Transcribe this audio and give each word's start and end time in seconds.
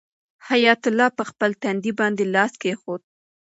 حیات 0.49 0.81
الله 0.89 1.09
په 1.17 1.23
خپل 1.29 1.49
تندي 1.61 1.91
باندې 1.99 2.23
لاس 2.33 2.53
کېښود. 2.61 3.01